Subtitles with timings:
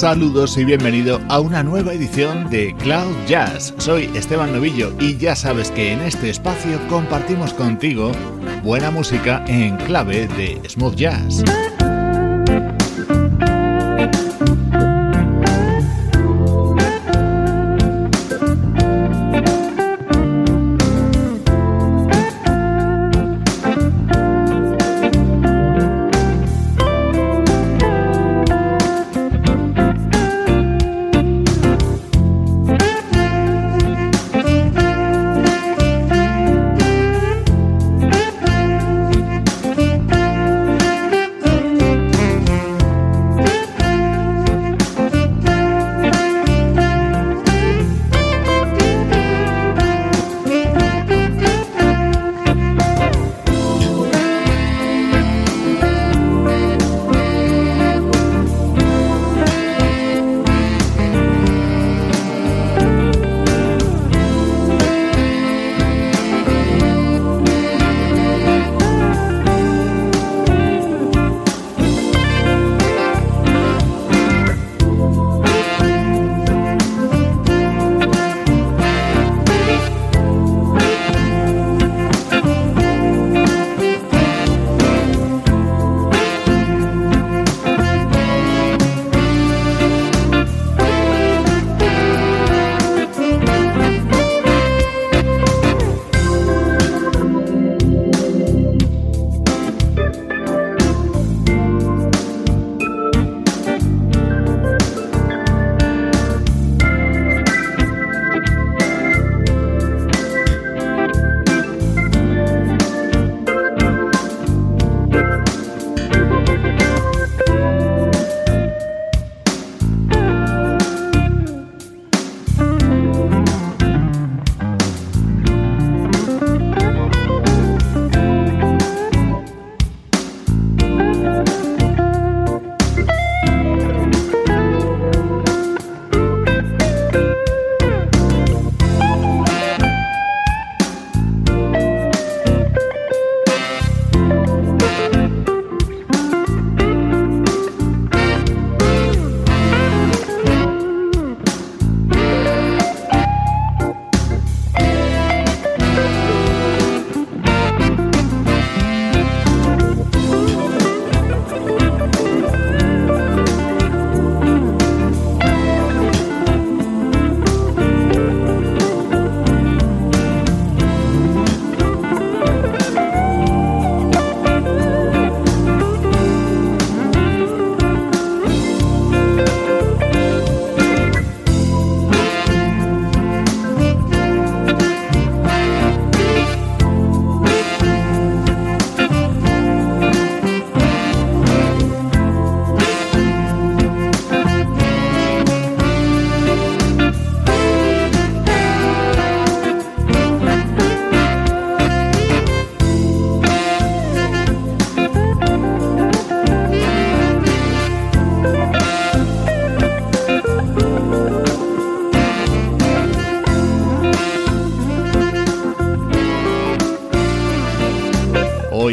[0.00, 3.74] Saludos y bienvenido a una nueva edición de Cloud Jazz.
[3.76, 8.10] Soy Esteban Novillo y ya sabes que en este espacio compartimos contigo
[8.64, 11.44] buena música en clave de smooth jazz.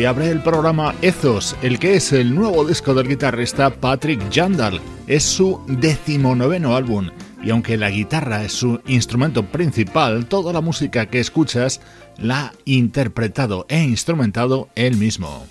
[0.07, 4.79] Abre el programa Ethos, el que es el nuevo disco del guitarrista Patrick Jandal.
[5.05, 7.09] Es su decimonoveno álbum
[7.43, 11.81] y aunque la guitarra es su instrumento principal, toda la música que escuchas
[12.17, 15.45] la ha interpretado e instrumentado él mismo.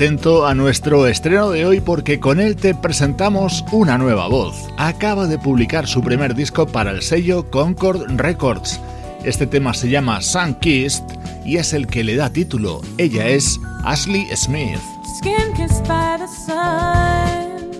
[0.00, 4.56] atento a nuestro estreno de hoy porque con él te presentamos una nueva voz.
[4.78, 8.80] Acaba de publicar su primer disco para el sello Concord Records.
[9.24, 11.04] Este tema se llama Sun Kissed
[11.44, 12.80] y es el que le da título.
[12.96, 14.80] Ella es Ashley Smith.
[15.18, 17.74] Skin kissed by the sun.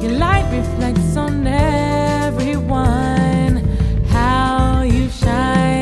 [0.00, 2.82] Your light reflects on everyone.
[4.10, 5.81] How you shine.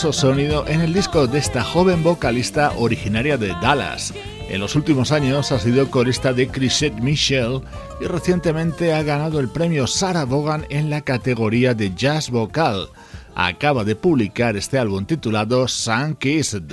[0.00, 4.14] sonido en el disco de esta joven vocalista originaria de Dallas.
[4.48, 7.60] En los últimos años ha sido corista de Chrisette Michel
[8.00, 12.88] y recientemente ha ganado el premio Sarah Vaughan en la categoría de jazz vocal.
[13.34, 16.72] Acaba de publicar este álbum titulado Sun Kissed.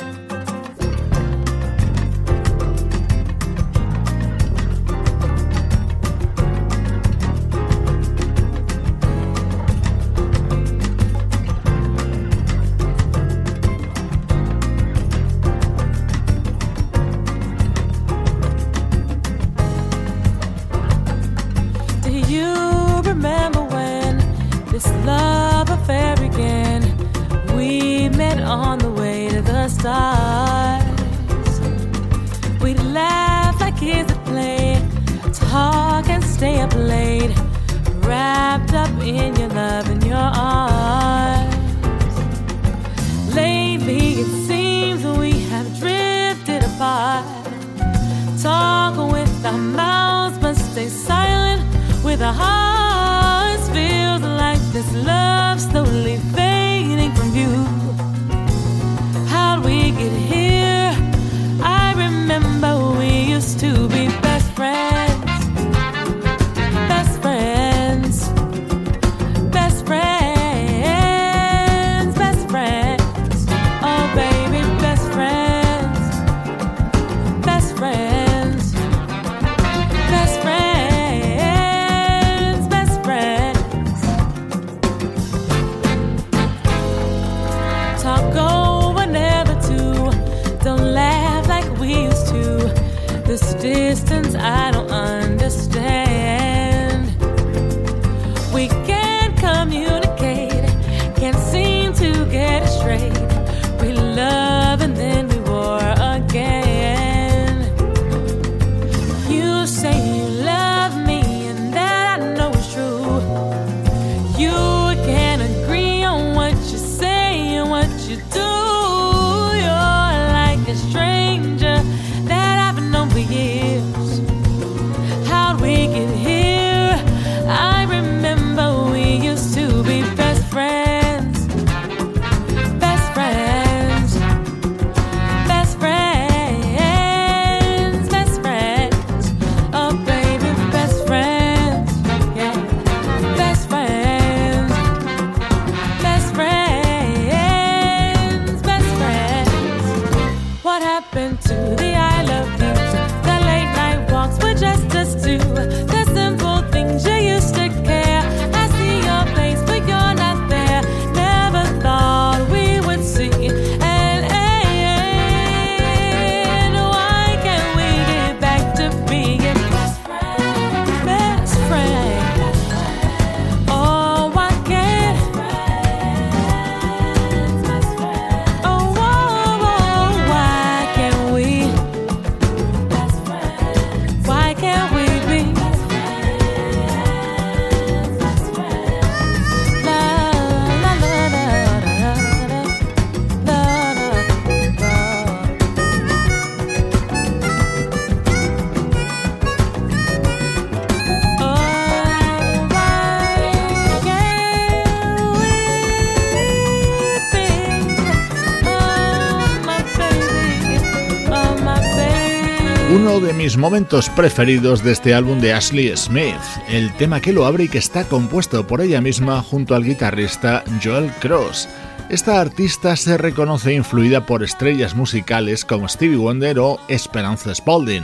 [213.71, 216.35] Momentos preferidos de este álbum de Ashley Smith,
[216.67, 220.65] el tema que lo abre y que está compuesto por ella misma junto al guitarrista
[220.83, 221.69] Joel Cross.
[222.09, 228.03] Esta artista se reconoce influida por estrellas musicales como Stevie Wonder o Esperanza Spalding.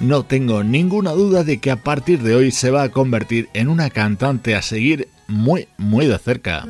[0.00, 3.68] No tengo ninguna duda de que a partir de hoy se va a convertir en
[3.68, 6.66] una cantante a seguir muy, muy de cerca.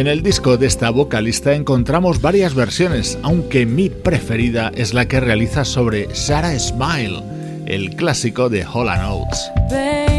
[0.00, 5.20] En el disco de esta vocalista encontramos varias versiones, aunque mi preferida es la que
[5.20, 7.22] realiza sobre Sarah Smile,
[7.66, 10.09] el clásico de Hall Oates.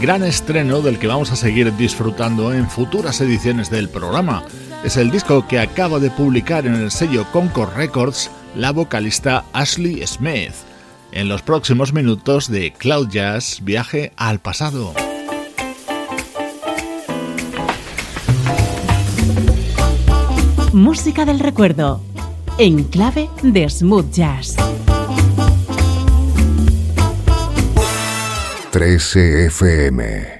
[0.00, 4.42] Gran estreno del que vamos a seguir disfrutando en futuras ediciones del programa.
[4.82, 10.06] Es el disco que acaba de publicar en el sello Concord Records la vocalista Ashley
[10.06, 10.54] Smith.
[11.12, 14.94] En los próximos minutos de Cloud Jazz, viaje al pasado.
[20.72, 22.00] Música del recuerdo,
[22.58, 24.56] en clave de smooth jazz.
[28.78, 30.37] 13 FM.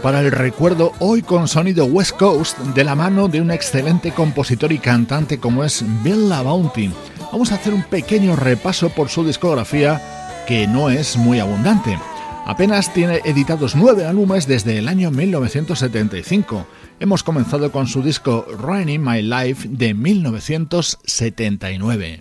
[0.00, 4.70] Para el recuerdo hoy con sonido West Coast de la mano de un excelente compositor
[4.72, 6.92] y cantante como es Bill Bounty.
[7.32, 10.00] Vamos a hacer un pequeño repaso por su discografía
[10.46, 11.98] que no es muy abundante.
[12.46, 16.66] Apenas tiene editados nueve álbumes desde el año 1975.
[17.00, 22.18] Hemos comenzado con su disco Running My Life de 1979.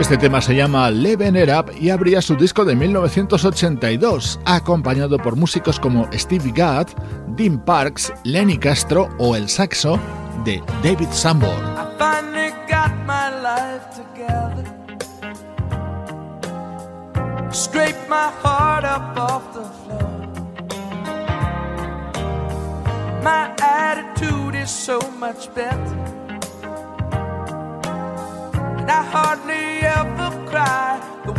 [0.00, 5.34] Este tema se llama Leven It Up y abría su disco de 1982, acompañado por
[5.34, 6.86] músicos como Steve Gadd,
[7.36, 9.98] Dean Parks, Lenny Castro o el saxo
[10.44, 11.74] de David Sanborn.
[23.20, 26.18] My attitude is so much better.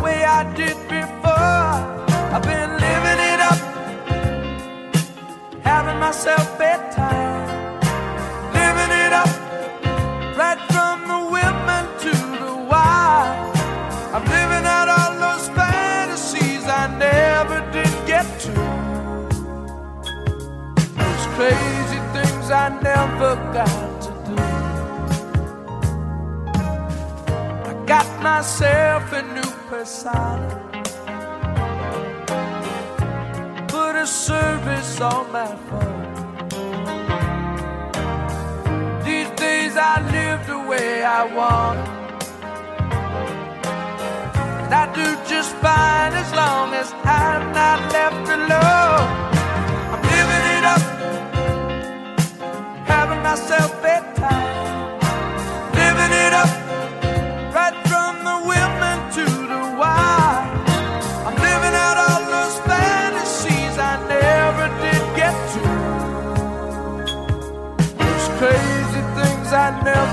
[0.09, 1.75] Way I did before.
[2.33, 3.59] I've been living it up,
[5.69, 7.45] having myself bedtime,
[8.59, 9.33] living it up,
[10.41, 13.57] right from the women to the wild.
[14.15, 18.53] I'm living out all those fantasies I never did get to.
[21.01, 23.79] Those crazy things I never got.
[24.05, 24.37] To do.
[27.69, 29.21] I got myself a
[29.69, 30.47] new persona.
[33.67, 35.99] Put a service on my phone.
[39.03, 41.79] These days I live the way I want.
[44.63, 49.28] And I do just fine as long as I'm not left alone.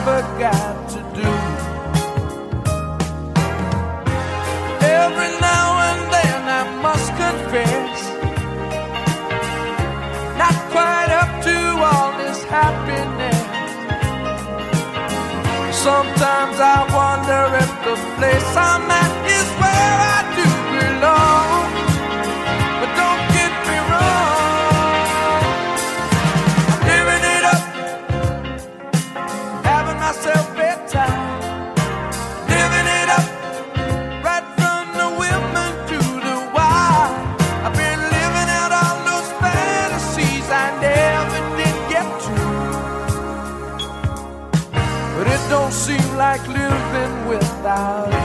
[0.09, 1.31] I got to do.
[5.03, 7.99] Every now and then I must confess,
[10.39, 11.57] not quite up to
[11.91, 13.43] all this happiness.
[15.75, 21.36] Sometimes I wonder if the place I'm at is where I do belong.
[30.07, 30.47] myself.
[32.53, 33.27] Living it up,
[34.27, 37.15] right from the women to the wild.
[37.67, 42.37] I've been living out all those fantasies I never did get to.
[45.17, 48.16] But it don't seem like living without.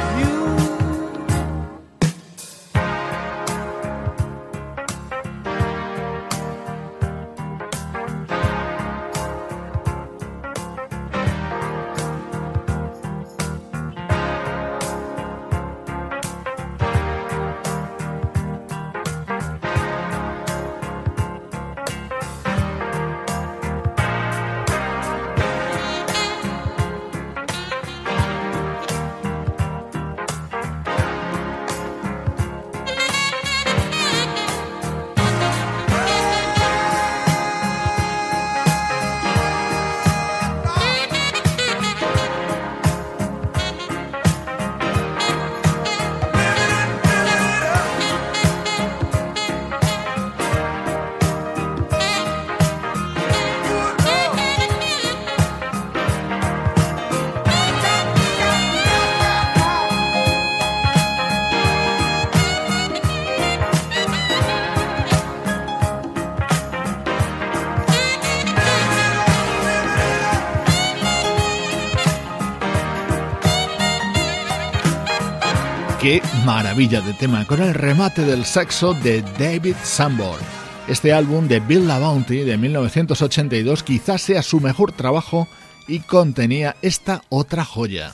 [76.45, 80.41] Maravilla de tema con el remate del sexo de David Sanborn.
[80.87, 85.47] Este álbum de Bill La Bounty de 1982 quizás sea su mejor trabajo
[85.87, 88.13] y contenía esta otra joya.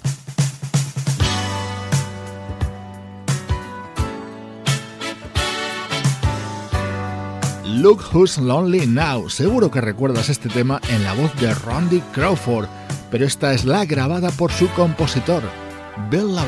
[7.65, 9.29] Look Who's Lonely Now.
[9.29, 12.67] Seguro que recuerdas este tema en la voz de Randy Crawford,
[13.11, 15.43] pero esta es la grabada por su compositor,
[16.09, 16.43] Bill La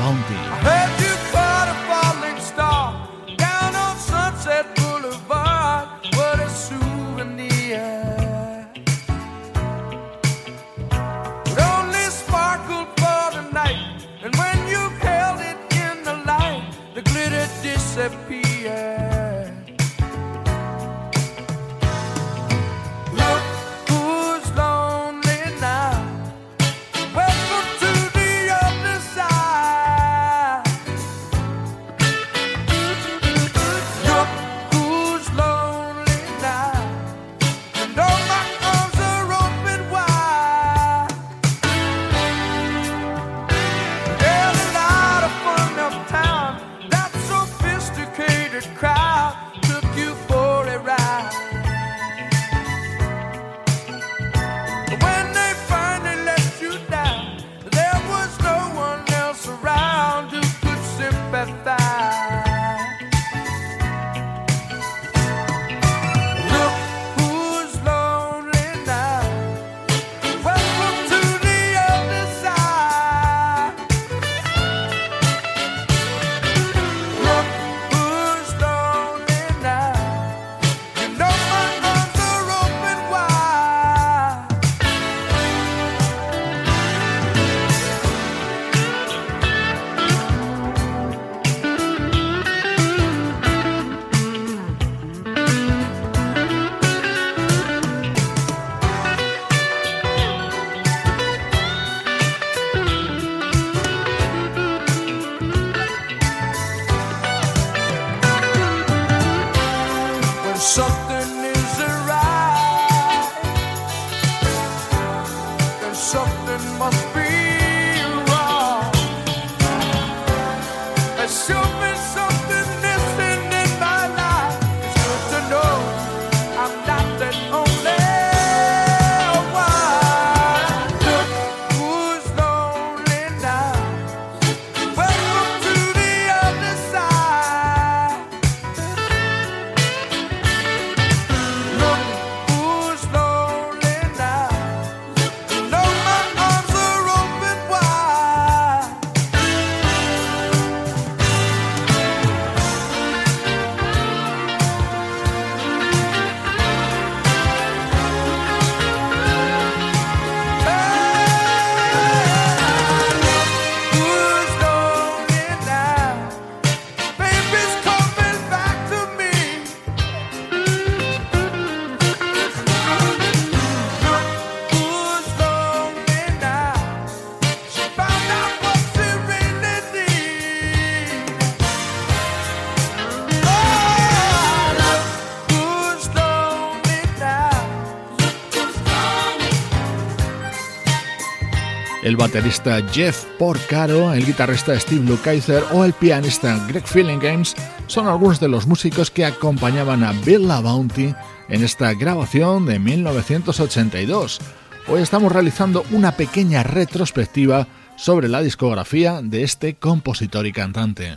[192.30, 196.84] baterista Jeff Porcaro, el guitarrista Steve Lukather o el pianista Greg
[197.20, 197.56] Games
[197.88, 201.12] son algunos de los músicos que acompañaban a Bill La Bounty
[201.48, 204.40] en esta grabación de 1982.
[204.86, 207.66] Hoy estamos realizando una pequeña retrospectiva
[207.96, 211.16] sobre la discografía de este compositor y cantante.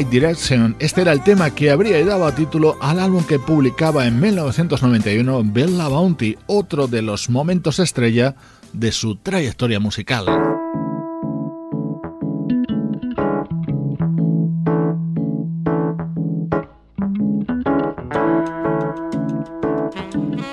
[0.00, 5.42] Right Este era el tema que habría dado título al álbum que publicaba en 1991
[5.44, 8.34] Bella Bounty, otro de los momentos estrella
[8.72, 10.24] de su trayectoria musical.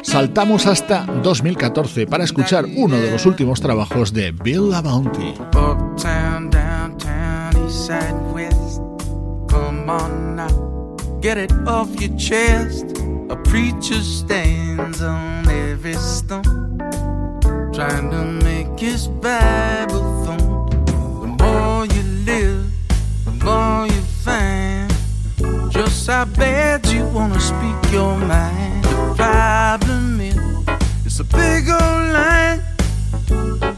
[0.04, 5.36] saltamos hasta 2014 para escuchar uno de los últimos trabajos de Bill Bounty.
[9.88, 12.88] Come on now, get it off your chest.
[13.30, 16.78] A preacher stands on every stone,
[17.74, 20.72] trying to make his Bible thump.
[20.92, 22.66] The more you live,
[23.24, 24.94] the more you find
[25.72, 28.84] just how bad you wanna speak your mind.
[28.84, 30.36] The problem is,
[31.06, 32.62] it's a big old line.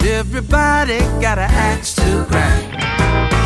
[0.02, 3.39] Everybody got an axe to grind.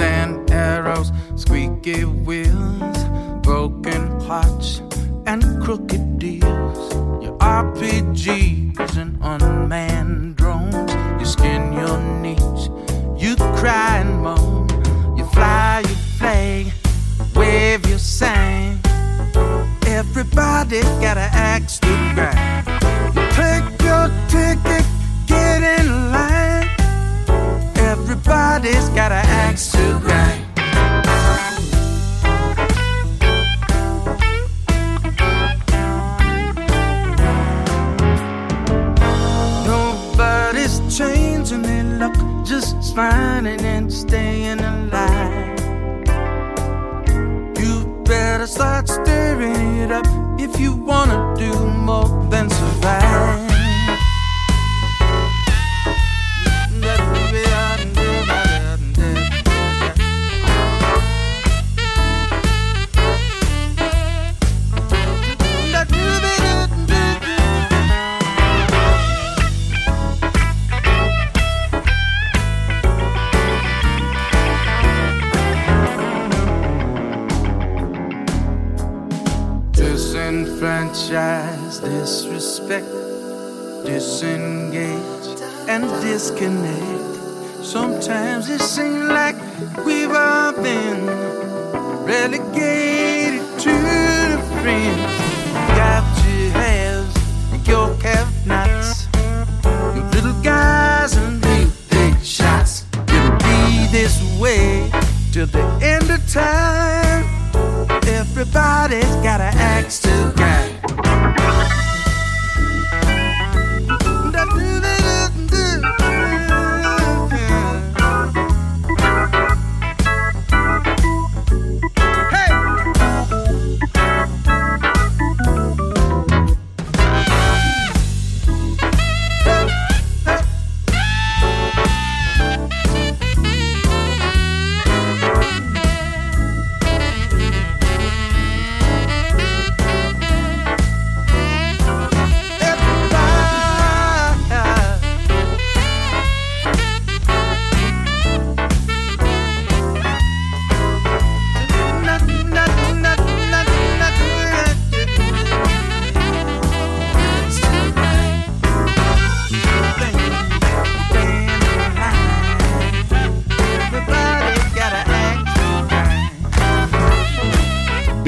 [0.00, 3.04] And arrows, squeaky wheels,
[3.42, 4.80] broken hearts,
[5.26, 6.94] and crooked deals.
[7.22, 10.92] Your RPGs and unmanned drones.
[11.20, 12.70] You skin your knees,
[13.16, 14.68] you cry and moan.
[15.16, 16.72] You fly your flag,
[17.34, 18.78] wave your sign.
[19.86, 21.58] Everybody gotta an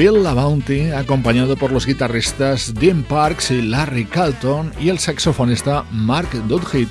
[0.01, 5.85] Bill La Bounty, acompañado por los guitarristas Dean Parks y Larry Carlton y el saxofonista
[5.91, 6.89] Mark Dudhit.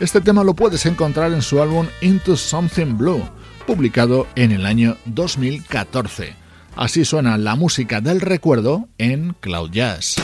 [0.00, 3.22] Este tema lo puedes encontrar en su álbum Into Something Blue,
[3.66, 6.34] publicado en el año 2014.
[6.76, 10.16] Así suena la música del recuerdo en Cloud Jazz.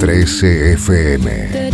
[0.00, 1.68] 13 FM.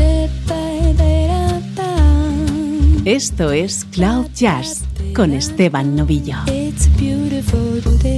[3.06, 4.84] Esto es Cloud Jazz
[5.14, 6.36] con Esteban Novillo.
[6.76, 8.13] It's a beautiful day.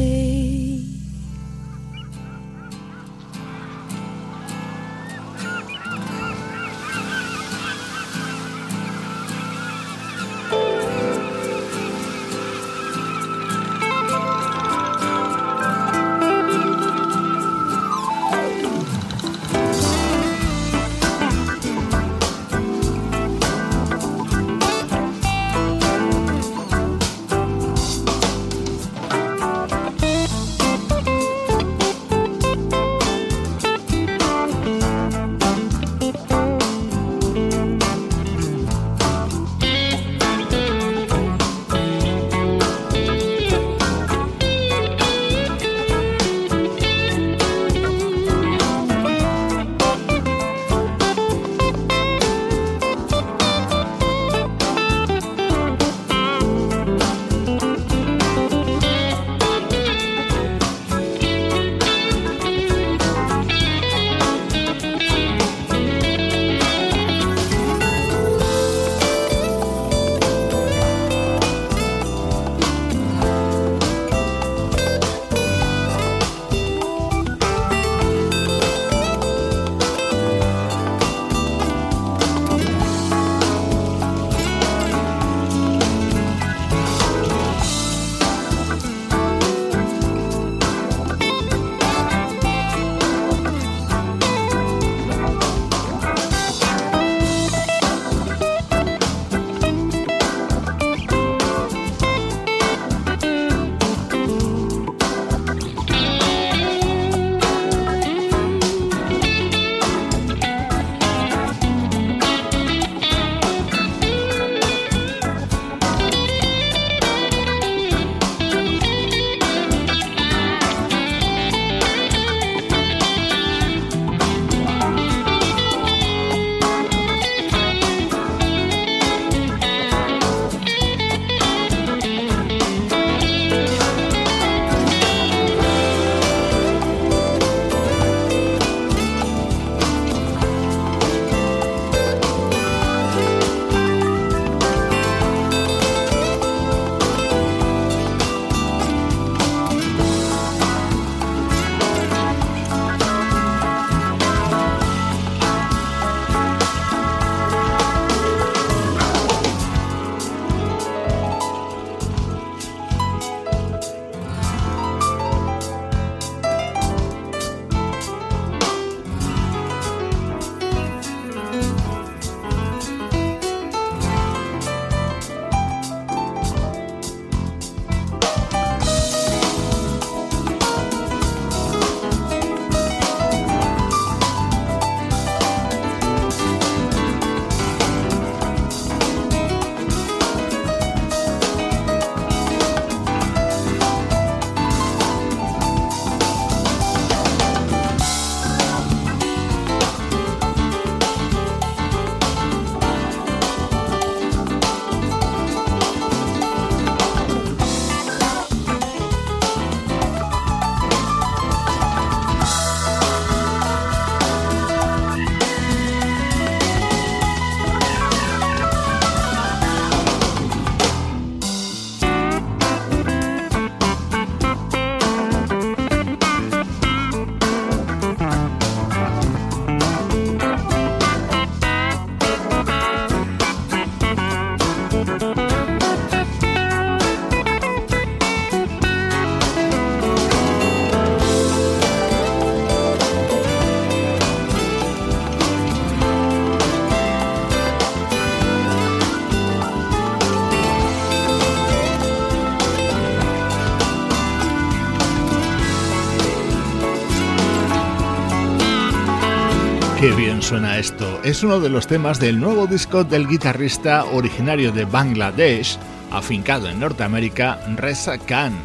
[260.06, 261.20] Qué bien suena esto.
[261.24, 265.78] Es uno de los temas del nuevo disco del guitarrista originario de Bangladesh,
[266.12, 268.56] afincado en Norteamérica, Reza Khan.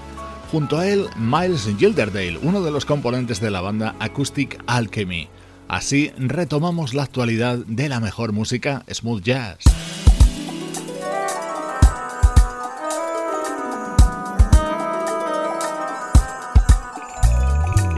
[0.52, 5.30] Junto a él, Miles Gilderdale, uno de los componentes de la banda Acoustic Alchemy.
[5.68, 9.81] Así retomamos la actualidad de la mejor música smooth jazz.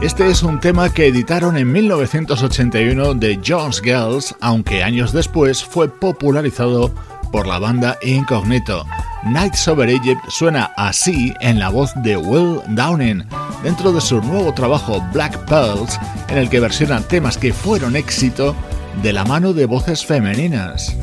[0.04, 5.88] Este es un tema que editaron en 1981 de Jones Girls, aunque años después fue
[5.88, 6.94] popularizado
[7.32, 8.84] por la banda Incognito.
[9.24, 13.24] Nights Over Egypt suena así en la voz de Will Downing,
[13.62, 15.98] dentro de su nuevo trabajo Black Pearls,
[16.28, 18.54] en el que versiona temas que fueron éxito
[19.02, 20.94] de la mano de voces femeninas.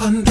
[0.00, 0.29] 안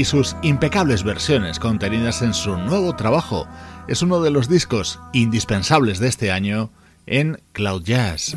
[0.00, 3.46] y sus impecables versiones contenidas en su nuevo trabajo.
[3.86, 6.70] Es uno de los discos indispensables de este año
[7.04, 8.34] en Cloud Jazz.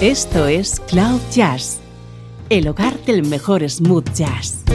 [0.00, 1.80] Esto es Cloud Jazz,
[2.50, 4.65] el hogar del mejor smooth jazz.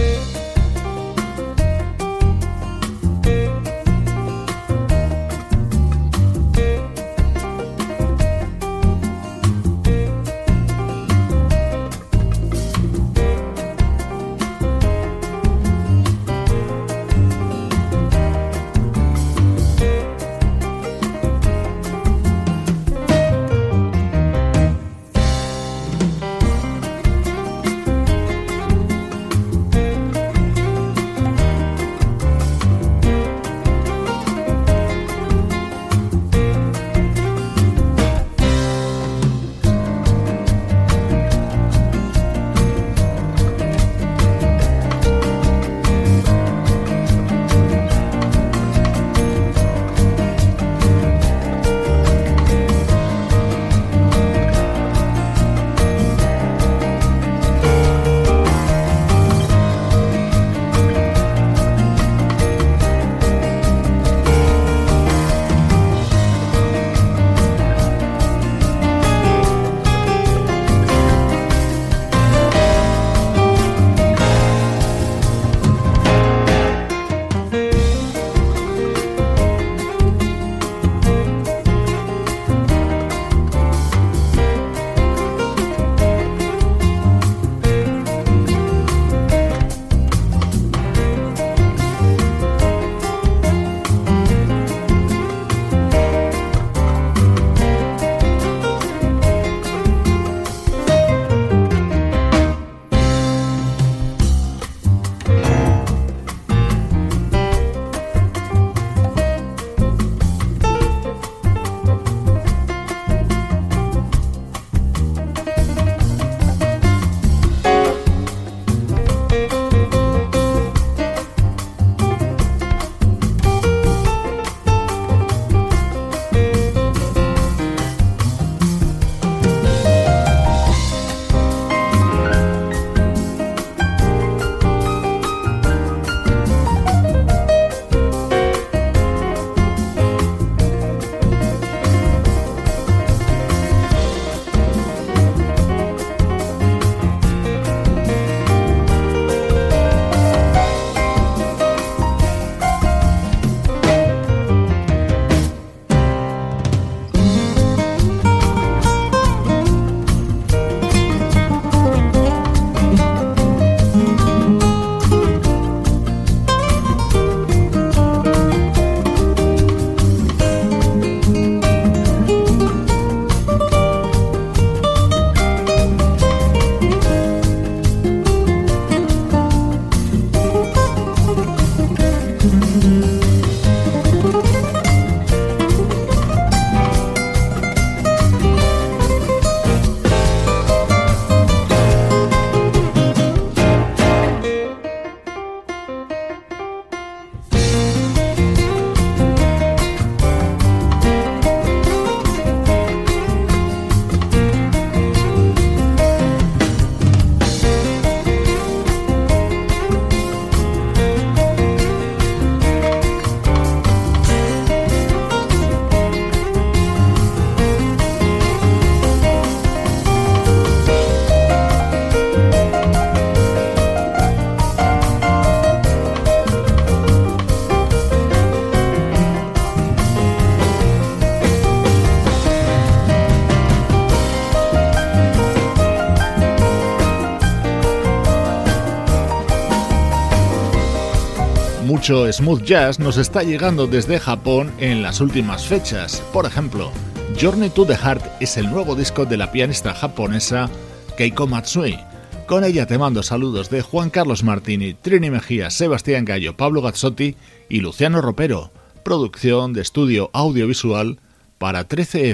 [242.02, 246.20] Mucho smooth jazz nos está llegando desde Japón en las últimas fechas.
[246.34, 246.91] Por ejemplo,
[247.39, 250.68] Journey to the Heart es el nuevo disco de la pianista japonesa
[251.16, 251.99] Keiko Matsui.
[252.47, 257.36] Con ella te mando saludos de Juan Carlos Martini, Trini Mejía, Sebastián Gallo, Pablo Gazzotti
[257.70, 258.72] y Luciano Ropero.
[259.04, 261.20] Producción de estudio audiovisual
[261.60, 262.32] para 13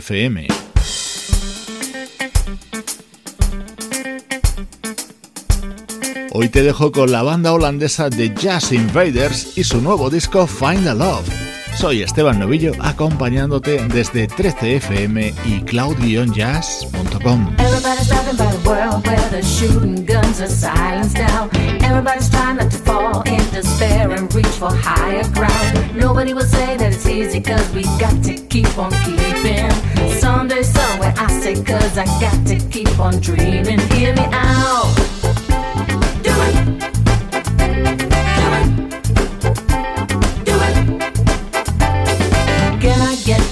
[6.39, 10.87] Hoy te dejo con la banda holandesa de Jazz Invaders y su nuevo disco Find
[10.87, 11.27] a Love.
[11.73, 17.55] Soy Esteban Novillo acompañándote desde 13fm y cloud-jazz.com.
[17.57, 21.49] Everybody's talking about a world where the shooting guns are silenced now.
[21.81, 25.95] Everybody's trying not to fall in despair and reach for higher ground.
[25.95, 29.71] Nobody will say that it's easy cause we got to keep on keeping.
[30.19, 33.79] Someday, somewhere, I say cause I got to keep on dreaming.
[33.89, 35.16] Hear me out.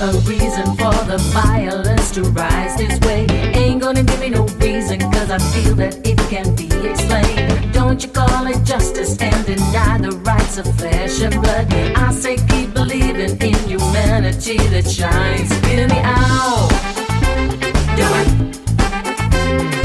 [0.01, 3.25] A reason for the violence to rise this way.
[3.53, 7.73] Ain't gonna give me no reason, cause I feel that it can be explained.
[7.73, 11.73] Don't you call it justice and deny the rights of flesh and blood?
[11.73, 15.51] I say keep believing in humanity that shines.
[15.67, 16.69] Hear me out.
[17.95, 19.84] Do it.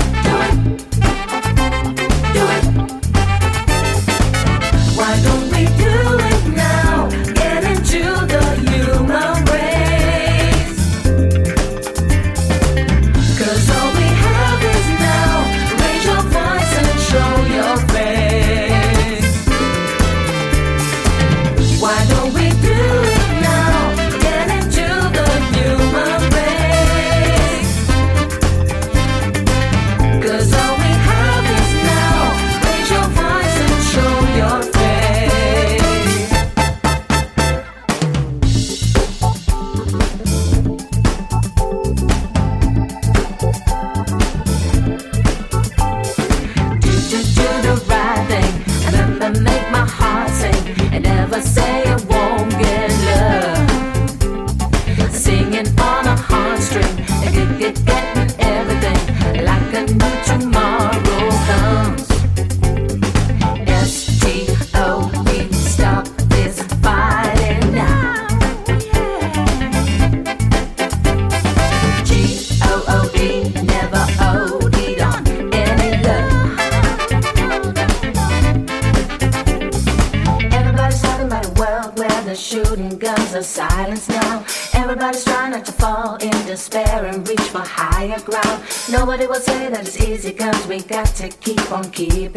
[91.88, 92.36] Keep